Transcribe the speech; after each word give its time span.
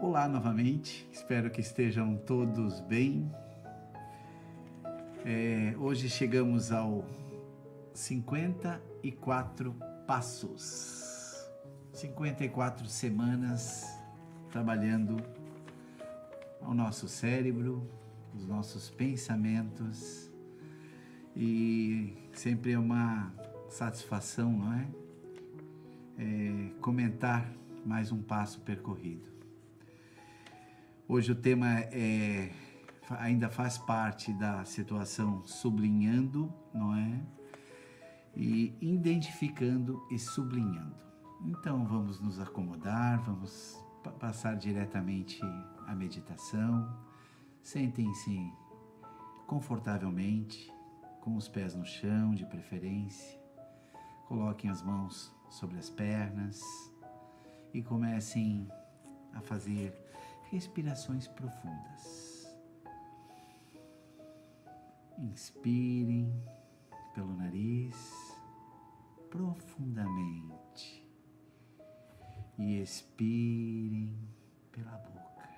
Olá 0.00 0.28
novamente, 0.28 1.08
espero 1.12 1.50
que 1.50 1.60
estejam 1.60 2.16
todos 2.18 2.78
bem. 2.82 3.28
É, 5.24 5.74
hoje 5.76 6.08
chegamos 6.08 6.70
ao 6.70 7.04
54 7.92 9.74
passos, 10.06 11.50
54 11.92 12.86
semanas 12.86 13.92
trabalhando 14.52 15.16
ao 16.62 16.72
nosso 16.72 17.08
cérebro, 17.08 17.84
os 18.32 18.46
nossos 18.46 18.88
pensamentos 18.90 20.30
e 21.34 22.16
sempre 22.32 22.70
é 22.70 22.78
uma 22.78 23.34
satisfação, 23.68 24.52
não 24.52 24.72
é? 24.74 24.86
é 26.18 26.70
comentar 26.80 27.52
mais 27.84 28.12
um 28.12 28.22
passo 28.22 28.60
percorrido. 28.60 29.37
Hoje 31.10 31.32
o 31.32 31.34
tema 31.34 31.66
é 31.90 32.52
ainda 33.18 33.48
faz 33.48 33.78
parte 33.78 34.30
da 34.30 34.62
situação 34.66 35.42
sublinhando, 35.46 36.52
não 36.74 36.94
é? 36.94 37.22
E 38.36 38.76
identificando 38.78 40.06
e 40.10 40.18
sublinhando. 40.18 40.94
Então 41.46 41.86
vamos 41.86 42.20
nos 42.20 42.38
acomodar, 42.38 43.22
vamos 43.22 43.82
passar 44.20 44.54
diretamente 44.56 45.40
à 45.86 45.94
meditação. 45.94 46.94
Sentem-se 47.62 48.52
confortavelmente, 49.46 50.70
com 51.22 51.36
os 51.36 51.48
pés 51.48 51.74
no 51.74 51.86
chão, 51.86 52.34
de 52.34 52.44
preferência. 52.44 53.40
Coloquem 54.26 54.68
as 54.68 54.82
mãos 54.82 55.34
sobre 55.48 55.78
as 55.78 55.88
pernas 55.88 56.60
e 57.72 57.82
comecem 57.82 58.68
a 59.32 59.40
fazer 59.40 60.07
respirações 60.50 61.28
profundas. 61.28 62.46
Inspirem 65.18 66.32
pelo 67.14 67.34
nariz 67.36 67.96
profundamente 69.30 71.04
e 72.58 72.80
expirem 72.80 74.16
pela 74.72 74.96
boca. 74.98 75.48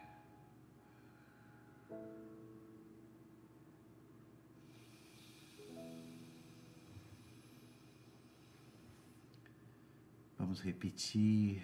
Vamos 10.39 10.61
repetir 10.61 11.63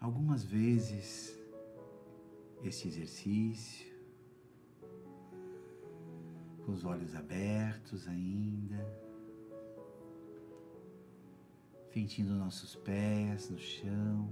algumas 0.00 0.44
vezes 0.44 1.35
este 2.68 2.88
exercício, 2.88 3.86
com 6.64 6.72
os 6.72 6.84
olhos 6.84 7.14
abertos 7.14 8.08
ainda, 8.08 8.84
sentindo 11.92 12.34
nossos 12.34 12.74
pés 12.74 13.50
no 13.50 13.58
chão, 13.58 14.28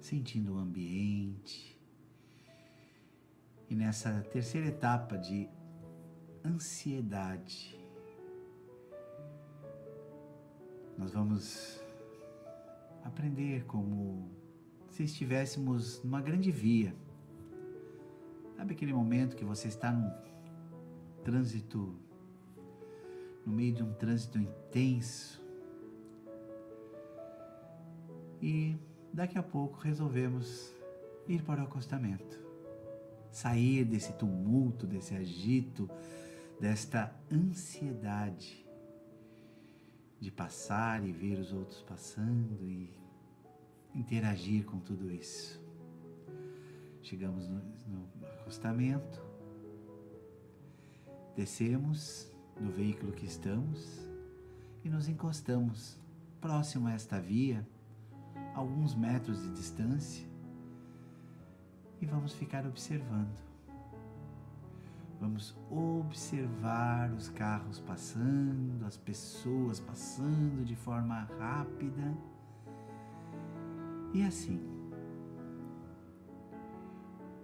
sentindo 0.00 0.54
o 0.54 0.58
ambiente. 0.58 1.80
E 3.68 3.76
nessa 3.76 4.20
terceira 4.32 4.66
etapa 4.66 5.16
de 5.16 5.48
ansiedade, 6.44 7.78
nós 10.98 11.12
vamos 11.12 11.80
aprender 13.04 13.64
como 13.66 14.28
se 14.90 15.04
estivéssemos 15.04 16.02
numa 16.02 16.20
grande 16.20 16.50
via 16.50 16.92
Sabe 18.60 18.74
aquele 18.74 18.92
momento 18.92 19.36
que 19.36 19.44
você 19.44 19.68
está 19.68 19.90
num 19.90 20.12
trânsito, 21.24 21.98
no 23.46 23.54
meio 23.54 23.72
de 23.72 23.82
um 23.82 23.94
trânsito 23.94 24.38
intenso, 24.38 25.42
e 28.38 28.76
daqui 29.14 29.38
a 29.38 29.42
pouco 29.42 29.78
resolvemos 29.78 30.74
ir 31.26 31.42
para 31.42 31.62
o 31.62 31.64
acostamento, 31.64 32.38
sair 33.30 33.82
desse 33.86 34.12
tumulto, 34.12 34.86
desse 34.86 35.14
agito, 35.14 35.88
desta 36.60 37.16
ansiedade 37.32 38.68
de 40.20 40.30
passar 40.30 41.02
e 41.02 41.10
ver 41.10 41.38
os 41.38 41.50
outros 41.50 41.80
passando 41.80 42.62
e 42.68 42.94
interagir 43.94 44.66
com 44.66 44.78
tudo 44.80 45.10
isso. 45.10 45.58
Chegamos 47.00 47.48
no, 47.48 47.62
no 47.88 48.19
acostamento, 48.50 49.22
descemos 51.36 52.32
do 52.60 52.72
veículo 52.72 53.12
que 53.12 53.24
estamos 53.24 54.04
e 54.82 54.90
nos 54.90 55.08
encostamos 55.08 55.96
próximo 56.40 56.88
a 56.88 56.92
esta 56.92 57.20
via, 57.20 57.64
alguns 58.52 58.92
metros 58.92 59.40
de 59.40 59.52
distância, 59.52 60.28
e 62.00 62.06
vamos 62.06 62.32
ficar 62.32 62.66
observando. 62.66 63.38
Vamos 65.20 65.56
observar 65.70 67.12
os 67.12 67.28
carros 67.28 67.78
passando, 67.78 68.84
as 68.84 68.96
pessoas 68.96 69.78
passando 69.78 70.64
de 70.64 70.74
forma 70.74 71.28
rápida. 71.38 72.16
E 74.12 74.24
assim, 74.24 74.79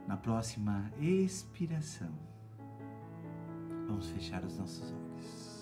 na 0.07 0.17
próxima 0.17 0.91
expiração, 1.01 2.13
vamos 3.87 4.09
fechar 4.11 4.45
os 4.45 4.57
nossos 4.57 4.93
olhos. 4.93 5.57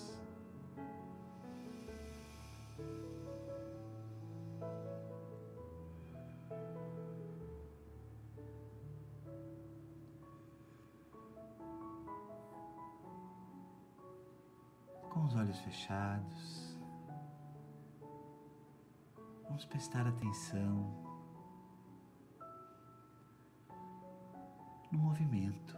Com 15.09 15.25
os 15.25 15.35
olhos 15.35 15.59
fechados, 15.59 16.77
vamos 19.47 19.65
prestar 19.65 20.05
atenção 20.05 21.14
no 24.95 25.03
movimento. 25.03 25.77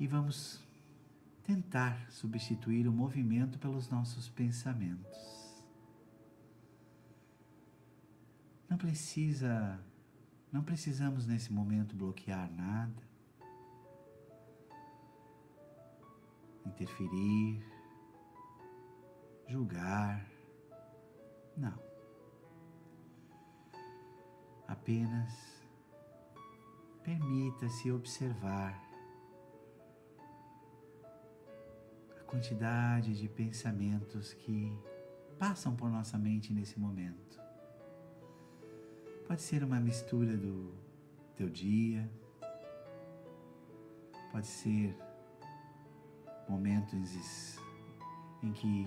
E 0.00 0.06
vamos 0.06 0.64
tentar 1.44 2.10
substituir 2.10 2.88
o 2.88 2.92
movimento 2.92 3.58
pelos 3.58 3.88
nossos 3.90 4.28
pensamentos. 4.28 5.62
Não 8.68 8.78
precisa, 8.78 9.78
não 10.50 10.64
precisamos 10.64 11.26
nesse 11.26 11.52
momento 11.52 11.94
bloquear 11.94 12.50
nada, 12.50 13.02
interferir, 16.66 17.62
julgar. 19.46 20.26
Não. 21.56 21.78
Apenas 24.66 25.53
Permita-se 27.04 27.92
observar 27.92 28.82
a 32.18 32.24
quantidade 32.24 33.14
de 33.14 33.28
pensamentos 33.28 34.32
que 34.32 34.76
passam 35.38 35.76
por 35.76 35.90
nossa 35.90 36.16
mente 36.16 36.50
nesse 36.52 36.80
momento. 36.80 37.38
Pode 39.28 39.42
ser 39.42 39.62
uma 39.62 39.78
mistura 39.78 40.34
do 40.34 40.74
teu 41.36 41.50
dia, 41.50 42.10
pode 44.32 44.46
ser 44.46 44.96
momentos 46.48 47.58
em 48.42 48.50
que 48.52 48.86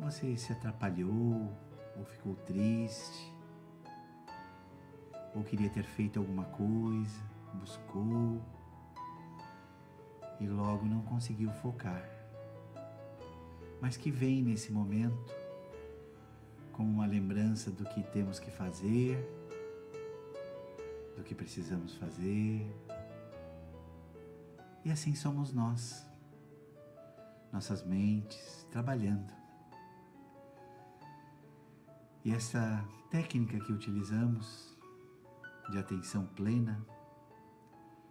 você 0.00 0.36
se 0.36 0.52
atrapalhou 0.52 1.56
ou 1.96 2.04
ficou 2.04 2.34
triste, 2.34 3.32
ou 5.34 5.44
queria 5.44 5.70
ter 5.70 5.84
feito 5.84 6.18
alguma 6.18 6.44
coisa, 6.44 7.20
buscou 7.54 8.40
e 10.40 10.46
logo 10.46 10.84
não 10.86 11.02
conseguiu 11.02 11.50
focar. 11.52 12.08
Mas 13.80 13.96
que 13.96 14.10
vem 14.10 14.42
nesse 14.42 14.72
momento 14.72 15.34
como 16.72 16.90
uma 16.90 17.06
lembrança 17.06 17.70
do 17.70 17.84
que 17.84 18.02
temos 18.02 18.38
que 18.38 18.50
fazer, 18.50 19.18
do 21.16 21.22
que 21.22 21.34
precisamos 21.34 21.94
fazer. 21.96 22.66
E 24.84 24.90
assim 24.90 25.14
somos 25.14 25.52
nós, 25.52 26.06
nossas 27.52 27.84
mentes 27.84 28.66
trabalhando. 28.70 29.32
E 32.24 32.32
essa 32.32 32.84
técnica 33.10 33.58
que 33.60 33.72
utilizamos 33.72 34.78
de 35.70 35.78
atenção 35.78 36.26
plena 36.26 36.84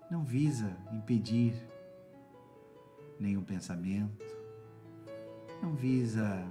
não 0.10 0.24
visa 0.24 0.76
impedir 0.92 1.54
nenhum 3.20 3.44
pensamento, 3.44 4.26
não 5.62 5.76
visa 5.76 6.50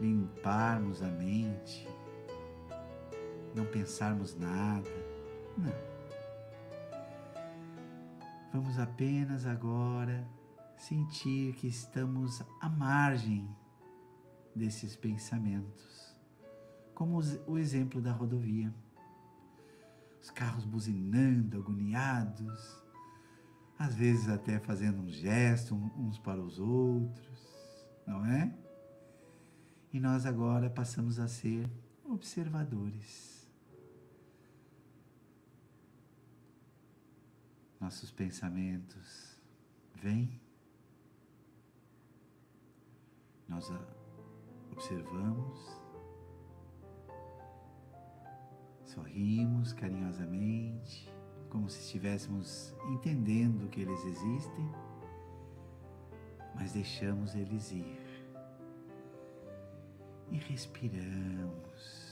limparmos 0.00 1.02
a 1.02 1.06
mente, 1.06 1.88
não 3.54 3.64
pensarmos 3.64 4.36
nada. 4.36 4.90
Não. 5.56 5.72
Vamos 8.52 8.78
apenas 8.78 9.46
agora 9.46 10.26
sentir 10.76 11.54
que 11.54 11.66
estamos 11.66 12.42
à 12.60 12.68
margem 12.68 13.48
desses 14.54 14.96
pensamentos, 14.96 16.16
como 16.94 17.20
o 17.46 17.58
exemplo 17.58 18.00
da 18.00 18.12
rodovia. 18.12 18.72
Os 20.28 20.32
carros 20.32 20.66
buzinando, 20.66 21.56
agoniados, 21.56 22.84
às 23.78 23.94
vezes 23.94 24.28
até 24.28 24.58
fazendo 24.58 25.00
um 25.00 25.08
gesto 25.08 25.74
uns 25.74 26.18
para 26.18 26.38
os 26.38 26.58
outros, 26.58 27.86
não 28.06 28.26
é? 28.26 28.54
E 29.90 29.98
nós 29.98 30.26
agora 30.26 30.68
passamos 30.68 31.18
a 31.18 31.26
ser 31.28 31.66
observadores. 32.04 33.48
Nossos 37.80 38.10
pensamentos 38.12 39.40
vêm, 39.94 40.38
nós 43.48 43.66
observamos, 44.72 45.80
sorrimos 48.98 49.72
carinhosamente, 49.72 51.08
como 51.48 51.68
se 51.68 51.78
estivéssemos 51.80 52.74
entendendo 52.90 53.70
que 53.70 53.80
eles 53.80 54.04
existem, 54.04 54.68
mas 56.54 56.72
deixamos 56.72 57.34
eles 57.34 57.70
ir 57.70 57.98
e 60.30 60.36
respiramos. 60.36 62.08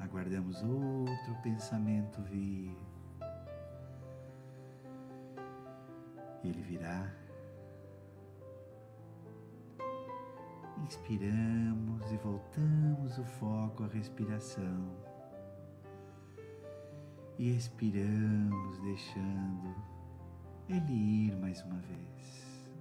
Aguardamos 0.00 0.62
outro 0.62 1.42
pensamento 1.42 2.22
vir. 2.22 2.74
Ele 6.42 6.62
virá. 6.62 7.27
Inspiramos 10.88 12.10
e 12.10 12.16
voltamos 12.16 13.18
o 13.18 13.24
foco 13.24 13.84
à 13.84 13.88
respiração. 13.88 14.88
E 17.38 17.54
expiramos, 17.54 18.78
deixando 18.78 19.74
ele 20.66 21.26
ir 21.26 21.36
mais 21.36 21.62
uma 21.64 21.78
vez. 21.80 22.72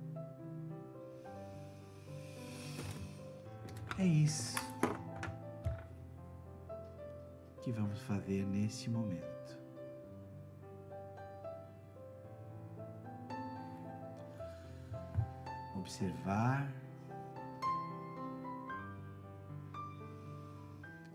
É 3.99 4.05
isso 4.05 4.55
que 7.61 7.73
vamos 7.73 8.01
fazer 8.03 8.45
nesse 8.45 8.89
momento. 8.89 9.59
Observar 15.75 16.71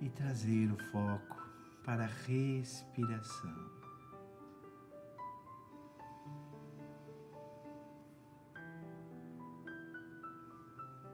e 0.02 0.10
trazer 0.10 0.68
o 0.72 0.76
foco 0.90 1.48
para 1.84 2.02
a 2.02 2.08
respiração. 2.26 3.70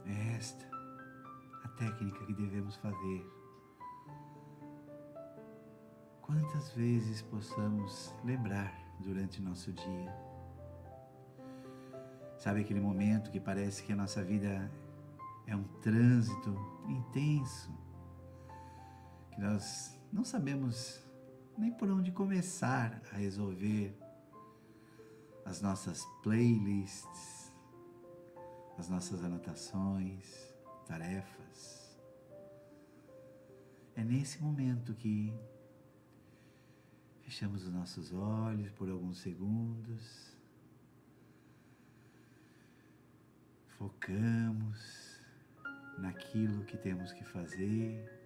É 0.06 0.36
esta 0.36 0.66
a 1.64 1.68
técnica 1.68 2.24
que 2.24 2.32
devemos 2.32 2.76
fazer. 2.76 3.26
Quantas 6.22 6.72
vezes 6.72 7.20
possamos 7.20 8.14
lembrar 8.24 8.72
durante 9.00 9.42
nosso 9.42 9.70
dia. 9.70 10.28
Sabe 12.38 12.62
aquele 12.62 12.80
momento 12.80 13.30
que 13.30 13.38
parece 13.38 13.82
que 13.82 13.92
a 13.92 13.96
nossa 13.96 14.24
vida 14.24 14.70
é 15.46 15.54
um 15.54 15.64
trânsito 15.82 16.54
intenso, 16.88 17.70
que 19.38 19.42
nós 19.42 19.96
não 20.12 20.24
sabemos 20.24 21.00
nem 21.56 21.70
por 21.70 21.88
onde 21.88 22.10
começar 22.10 23.00
a 23.12 23.16
resolver 23.16 23.96
as 25.44 25.62
nossas 25.62 26.04
playlists, 26.24 27.52
as 28.76 28.88
nossas 28.88 29.22
anotações, 29.22 30.52
tarefas. 30.86 31.96
É 33.94 34.02
nesse 34.02 34.42
momento 34.42 34.92
que 34.94 35.32
fechamos 37.22 37.64
os 37.64 37.72
nossos 37.72 38.12
olhos 38.12 38.72
por 38.72 38.90
alguns 38.90 39.20
segundos, 39.20 40.36
focamos 43.68 45.20
naquilo 45.96 46.64
que 46.64 46.76
temos 46.76 47.12
que 47.12 47.22
fazer 47.22 48.17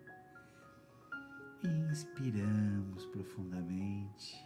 Inspiramos 1.65 3.07
profundamente 3.07 4.37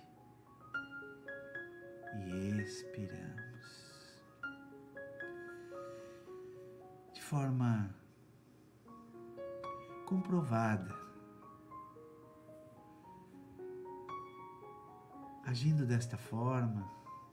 e 2.14 2.60
expiramos. 2.60 3.86
De 7.14 7.22
forma 7.22 7.88
comprovada, 10.04 10.94
agindo 15.46 15.86
desta 15.86 16.18
forma, 16.18 16.86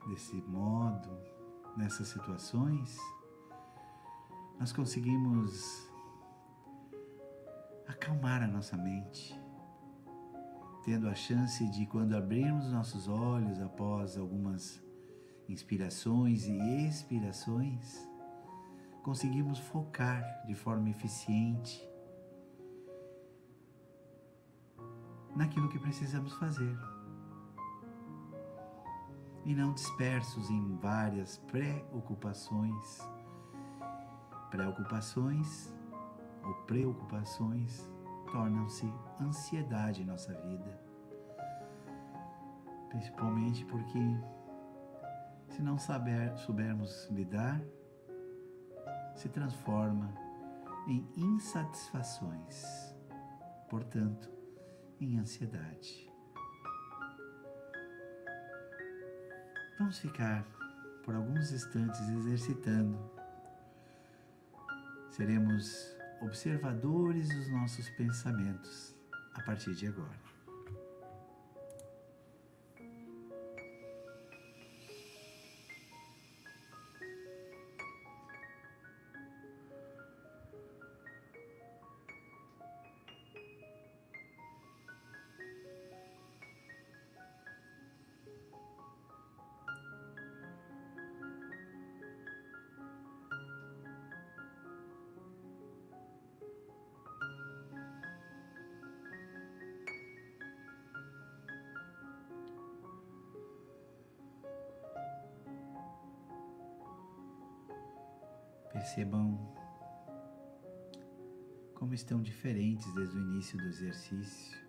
desse 0.07 0.35
modo, 0.43 1.09
nessas 1.75 2.07
situações, 2.07 2.97
nós 4.57 4.71
conseguimos 4.71 5.91
acalmar 7.85 8.41
a 8.41 8.47
nossa 8.47 8.77
mente 8.77 9.42
tendo 10.83 11.07
a 11.07 11.15
chance 11.15 11.65
de, 11.69 11.85
quando 11.85 12.13
abrirmos 12.13 12.69
nossos 12.69 13.07
olhos 13.07 13.61
após 13.61 14.17
algumas 14.17 14.83
inspirações 15.47 16.45
e 16.45 16.87
expirações, 16.87 18.07
conseguimos 19.01 19.59
focar 19.59 20.23
de 20.45 20.53
forma 20.53 20.89
eficiente 20.89 21.81
naquilo 25.35 25.69
que 25.69 25.79
precisamos 25.79 26.33
fazer. 26.33 26.77
E 29.45 29.53
não 29.53 29.73
dispersos 29.73 30.49
em 30.49 30.75
várias 30.77 31.37
preocupações, 31.37 32.99
preocupações 34.49 35.73
ou 36.43 36.53
preocupações 36.65 37.92
tornam-se 38.33 38.91
ansiedade 39.21 40.01
em 40.01 40.05
nossa 40.05 40.33
vida. 40.33 40.81
Principalmente 42.89 43.63
porque, 43.65 43.99
se 45.49 45.61
não 45.61 45.77
saber, 45.77 46.35
soubermos 46.39 47.07
lidar, 47.11 47.61
se 49.15 49.29
transforma 49.29 50.11
em 50.87 51.07
insatisfações, 51.15 52.95
portanto, 53.69 54.31
em 54.99 55.19
ansiedade. 55.19 56.11
Vamos 59.77 59.99
ficar 59.99 60.43
por 61.05 61.13
alguns 61.13 61.51
instantes 61.51 62.01
exercitando. 62.09 62.97
Seremos 65.11 65.95
observadores 66.23 67.29
dos 67.29 67.49
nossos 67.49 67.89
pensamentos 67.91 68.95
a 69.33 69.43
partir 69.43 69.75
de 69.75 69.87
agora. 69.87 70.22
Percebam 108.83 109.39
como 111.73 111.93
estão 111.93 112.21
diferentes 112.21 112.93
desde 112.93 113.17
o 113.17 113.21
início 113.21 113.57
do 113.57 113.63
exercício. 113.63 114.61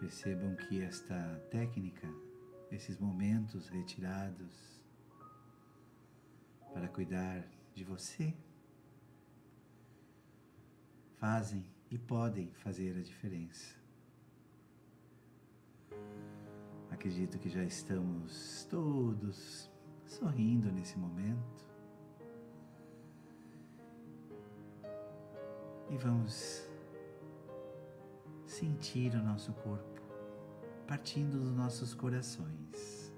Percebam 0.00 0.56
que 0.56 0.80
esta 0.80 1.38
técnica, 1.50 2.08
esses 2.70 2.96
momentos 2.98 3.68
retirados 3.68 4.80
para 6.72 6.88
cuidar 6.88 7.46
de 7.74 7.84
você, 7.84 8.34
fazem 11.18 11.62
e 11.90 11.98
podem 11.98 12.54
fazer 12.54 12.96
a 12.96 13.02
diferença. 13.02 13.76
Acredito 16.90 17.38
que 17.38 17.50
já 17.50 17.64
estamos 17.64 18.66
todos 18.70 19.69
sorrindo 20.10 20.70
nesse 20.72 20.98
momento. 20.98 21.64
E 25.88 25.96
vamos 25.96 26.68
sentir 28.46 29.14
o 29.14 29.22
nosso 29.22 29.52
corpo 29.54 30.00
partindo 30.90 31.38
dos 31.38 31.54
nossos 31.54 31.94
corações. 31.94 33.14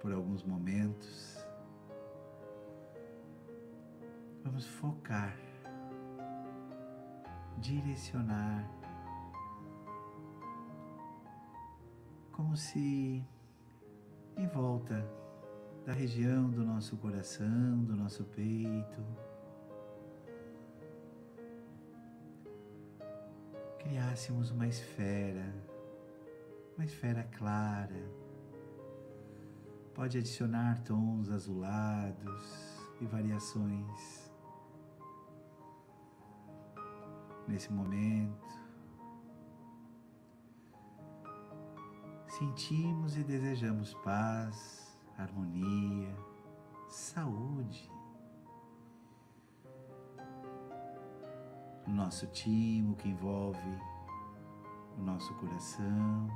Por 0.00 0.12
alguns 0.12 0.44
momentos, 0.44 1.44
vamos 4.44 4.64
focar, 4.66 5.36
direcionar, 7.58 8.70
como 12.30 12.56
se 12.56 13.26
em 14.38 14.46
volta 14.46 15.04
da 15.84 15.92
região 15.92 16.48
do 16.48 16.64
nosso 16.64 16.96
coração, 16.96 17.82
do 17.84 17.96
nosso 17.96 18.22
peito, 18.24 19.04
criássemos 23.80 24.52
uma 24.52 24.68
esfera, 24.68 25.52
uma 26.76 26.84
esfera 26.84 27.24
clara. 27.36 28.08
Pode 29.92 30.18
adicionar 30.18 30.78
tons 30.84 31.28
azulados 31.30 32.78
e 33.00 33.06
variações. 33.06 34.30
Nesse 37.48 37.72
momento, 37.72 38.67
sentimos 42.38 43.16
e 43.16 43.24
desejamos 43.24 43.94
paz, 43.94 44.96
harmonia, 45.16 46.14
saúde. 46.88 47.90
o 51.88 51.90
nosso 51.90 52.26
timo 52.26 52.94
que 52.96 53.08
envolve 53.08 53.78
o 54.98 55.00
nosso 55.00 55.32
coração, 55.36 56.28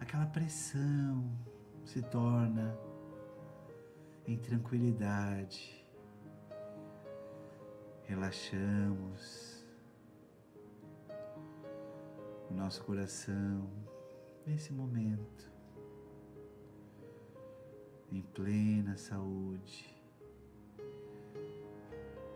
aquela 0.00 0.26
pressão 0.26 1.30
se 1.84 2.02
torna 2.02 2.76
em 4.26 4.36
tranquilidade. 4.36 5.86
Relaxamos 8.02 9.64
o 12.50 12.54
nosso 12.54 12.82
coração 12.82 13.70
nesse 14.48 14.72
momento, 14.72 15.52
em 18.10 18.22
plena 18.22 18.96
saúde, 18.96 19.94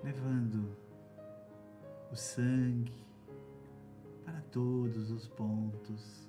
levando 0.04 0.76
o 2.10 2.14
sangue 2.14 3.02
para 4.26 4.42
todos 4.42 5.10
os 5.10 5.26
pontos, 5.26 6.28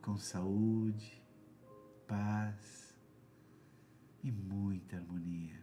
com 0.00 0.16
saúde, 0.16 1.20
paz 2.06 2.96
e 4.22 4.30
muita 4.30 4.96
harmonia. 4.96 5.60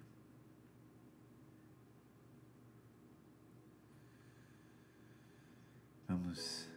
Vamos 6.05 6.68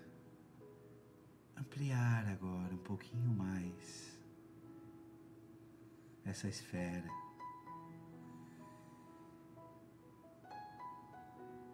ampliar 1.82 2.28
agora 2.28 2.72
um 2.72 2.78
pouquinho 2.78 3.34
mais 3.34 4.16
essa 6.24 6.46
esfera 6.46 7.10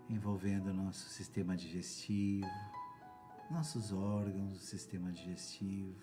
envolvendo 0.08 0.72
nosso 0.72 1.10
sistema 1.10 1.54
digestivo, 1.54 2.46
nossos 3.50 3.92
órgãos 3.92 4.52
do 4.54 4.58
sistema 4.58 5.12
digestivo, 5.12 5.94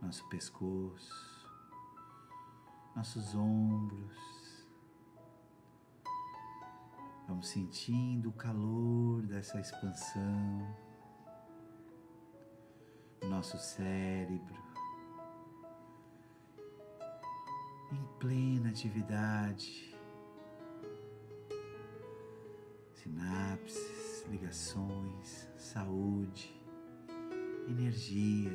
nosso 0.00 0.28
pescoço, 0.28 1.48
nossos 2.96 3.36
ombros. 3.36 4.66
Vamos 7.28 7.46
sentindo 7.46 8.30
o 8.30 8.32
calor 8.32 9.22
dessa 9.22 9.60
expansão, 9.60 10.91
nosso 13.28 13.58
cérebro 13.58 14.62
em 17.92 18.18
plena 18.18 18.70
atividade. 18.70 19.94
Sinapses, 22.94 24.24
ligações, 24.28 25.48
saúde, 25.56 26.54
energia, 27.68 28.50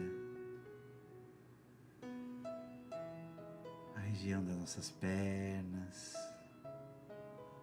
a 3.95 3.99
região 3.99 4.43
das 4.43 4.55
nossas 4.55 4.89
pernas, 4.89 6.13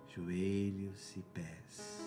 joelhos 0.08 1.16
e 1.16 1.22
pés. 1.22 2.00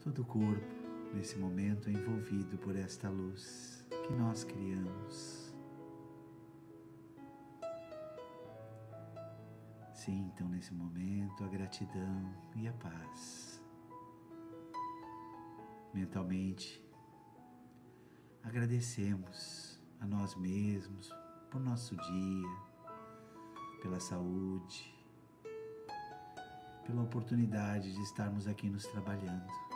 Todo 0.00 0.22
o 0.22 0.24
corpo 0.24 0.77
nesse 1.14 1.38
momento 1.38 1.90
envolvido 1.90 2.58
por 2.58 2.76
esta 2.76 3.08
luz 3.08 3.84
que 4.06 4.12
nós 4.14 4.44
criamos. 4.44 5.54
Sintam 9.92 10.48
nesse 10.48 10.72
momento 10.72 11.44
a 11.44 11.48
gratidão 11.48 12.34
e 12.56 12.68
a 12.68 12.72
paz. 12.72 13.62
Mentalmente, 15.92 16.82
agradecemos 18.42 19.80
a 20.00 20.06
nós 20.06 20.34
mesmos 20.36 21.12
por 21.50 21.60
nosso 21.60 21.96
dia, 21.96 22.68
pela 23.82 23.98
saúde, 23.98 24.94
pela 26.86 27.02
oportunidade 27.02 27.92
de 27.92 28.02
estarmos 28.02 28.46
aqui 28.46 28.70
nos 28.70 28.86
trabalhando. 28.86 29.67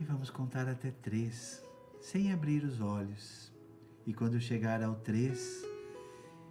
E 0.00 0.04
vamos 0.04 0.30
contar 0.30 0.66
até 0.66 0.90
três, 0.90 1.62
sem 2.00 2.32
abrir 2.32 2.64
os 2.64 2.80
olhos. 2.80 3.52
E 4.06 4.14
quando 4.14 4.40
chegar 4.40 4.82
ao 4.82 4.96
três, 4.96 5.62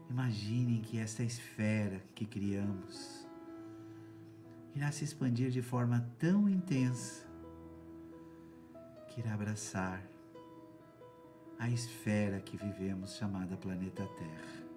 Imaginem 0.09 0.81
que 0.81 0.97
esta 0.97 1.23
esfera 1.23 2.01
que 2.15 2.25
criamos 2.25 3.27
irá 4.73 4.91
se 4.91 5.03
expandir 5.03 5.51
de 5.51 5.61
forma 5.61 6.03
tão 6.17 6.49
intensa 6.49 7.27
que 9.07 9.19
irá 9.19 9.35
abraçar 9.35 10.03
a 11.59 11.69
esfera 11.69 12.39
que 12.39 12.57
vivemos 12.57 13.17
chamada 13.17 13.55
planeta 13.55 14.07
Terra. 14.17 14.67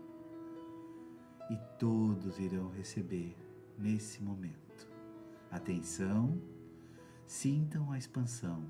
E 1.50 1.56
todos 1.78 2.38
irão 2.38 2.68
receber 2.70 3.34
nesse 3.78 4.22
momento. 4.22 4.86
Atenção, 5.50 6.38
sintam 7.26 7.90
a 7.90 7.98
expansão. 7.98 8.64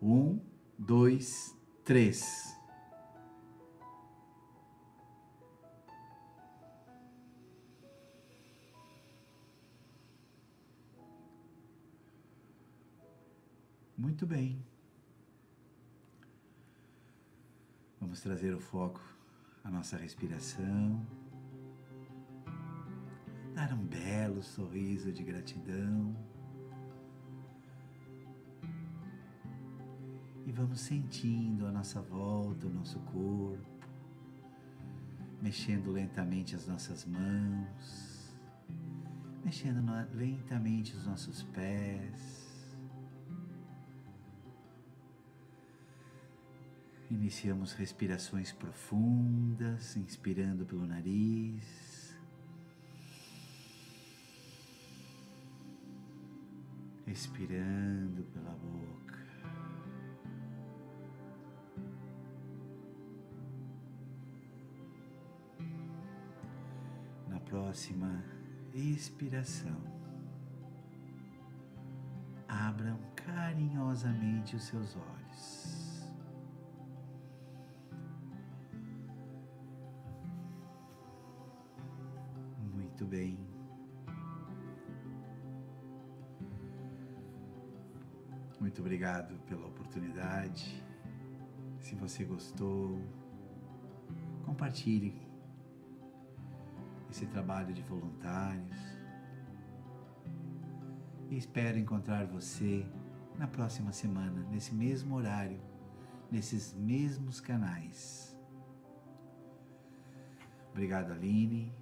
Um, 0.00 0.38
dois, 0.78 1.56
três. 1.84 2.56
Muito 13.96 14.26
bem. 14.26 14.64
Vamos 18.00 18.20
trazer 18.20 18.54
o 18.54 18.60
foco 18.60 19.02
à 19.64 19.70
nossa 19.70 19.96
respiração. 19.96 21.04
Dar 23.54 23.72
um 23.72 23.84
belo 23.84 24.42
sorriso 24.42 25.12
de 25.12 25.24
gratidão. 25.24 26.16
Vamos 30.58 30.80
sentindo 30.80 31.68
a 31.68 31.70
nossa 31.70 32.02
volta, 32.02 32.66
o 32.66 32.70
nosso 32.70 32.98
corpo, 32.98 33.64
mexendo 35.40 35.92
lentamente 35.92 36.56
as 36.56 36.66
nossas 36.66 37.04
mãos, 37.04 38.36
mexendo 39.44 39.80
lentamente 40.12 40.96
os 40.96 41.06
nossos 41.06 41.44
pés. 41.44 42.66
Iniciamos 47.08 47.72
respirações 47.72 48.50
profundas, 48.50 49.96
inspirando 49.96 50.66
pelo 50.66 50.84
nariz. 50.84 52.18
Expirando 57.06 58.24
pela 58.24 58.50
boca. 58.50 58.97
Próxima 67.68 68.24
expiração, 68.72 69.76
abram 72.48 72.98
carinhosamente 73.14 74.56
os 74.56 74.62
seus 74.62 74.96
olhos. 74.96 76.08
Muito 82.72 83.04
bem. 83.04 83.38
Muito 88.58 88.80
obrigado 88.80 89.38
pela 89.40 89.66
oportunidade. 89.66 90.82
Se 91.80 91.94
você 91.94 92.24
gostou, 92.24 92.98
compartilhe 94.46 95.27
esse 97.18 97.26
trabalho 97.26 97.74
de 97.74 97.82
voluntários. 97.82 98.78
E 101.28 101.36
espero 101.36 101.76
encontrar 101.76 102.24
você 102.26 102.86
na 103.36 103.48
próxima 103.48 103.92
semana, 103.92 104.40
nesse 104.50 104.72
mesmo 104.72 105.16
horário, 105.16 105.60
nesses 106.30 106.72
mesmos 106.74 107.40
canais. 107.40 108.38
Obrigado, 110.70 111.10
Aline. 111.10 111.74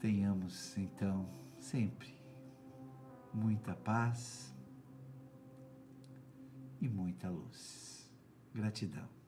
Tenhamos 0.00 0.76
então 0.76 1.28
sempre 1.60 2.12
muita 3.32 3.76
paz 3.76 4.52
e 6.80 6.88
muita 6.88 7.28
luz. 7.28 8.12
Gratidão. 8.52 9.23